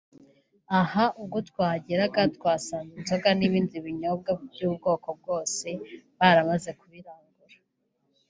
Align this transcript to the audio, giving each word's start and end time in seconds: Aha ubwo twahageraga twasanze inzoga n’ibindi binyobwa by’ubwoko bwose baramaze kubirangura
Aha 0.79 1.03
ubwo 1.21 1.37
twahageraga 1.49 2.21
twasanze 2.35 2.93
inzoga 2.99 3.29
n’ibindi 3.39 3.75
binyobwa 3.85 4.31
by’ubwoko 4.49 5.07
bwose 5.19 5.67
baramaze 6.19 6.69
kubirangura 6.79 7.55